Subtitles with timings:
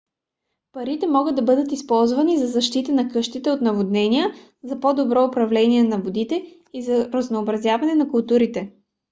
[0.71, 6.01] парите могат да бъдат използвани за защита на къщите от наводнения за по-добро управление на
[6.01, 6.43] водите
[6.73, 8.71] и за разнообразяване на културите